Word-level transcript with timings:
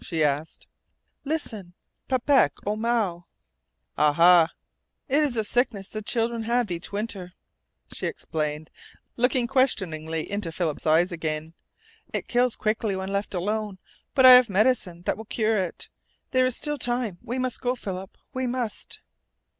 she 0.03 0.23
asked. 0.23 0.65
"Listen! 1.25 1.75
Papak 2.09 2.67
oo 2.67 2.75
moo?" 2.75 3.21
"Aha." 3.99 4.49
"It 5.07 5.23
is 5.23 5.37
a 5.37 5.43
sickness 5.43 5.89
the 5.89 6.01
children 6.01 6.41
have 6.41 6.71
each 6.71 6.91
winter," 6.91 7.33
she 7.93 8.07
explained, 8.07 8.71
looking 9.15 9.45
questioningly 9.45 10.23
into 10.31 10.51
Philip's 10.51 10.87
eyes 10.87 11.11
again. 11.11 11.53
"It 12.11 12.27
kills 12.27 12.55
quickly 12.55 12.95
when 12.95 13.13
left 13.13 13.35
alone. 13.35 13.77
But 14.15 14.25
I 14.25 14.31
have 14.31 14.49
medicine 14.49 15.03
that 15.03 15.17
will 15.17 15.25
cure 15.25 15.59
it. 15.59 15.87
There 16.31 16.47
is 16.47 16.55
still 16.57 16.79
time. 16.79 17.19
We 17.21 17.37
must 17.37 17.61
go, 17.61 17.75
Philip. 17.75 18.17
We 18.33 18.47
must!" 18.47 19.01